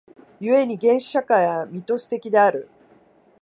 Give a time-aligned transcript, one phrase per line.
[0.39, 2.67] 故に原始社会はミトス的である。